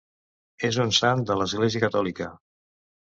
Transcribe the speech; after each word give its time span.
És 0.69 0.79
un 0.85 0.93
sant 0.99 1.21
de 1.31 1.37
l'Església 1.41 1.83
Catòlica. 1.87 2.31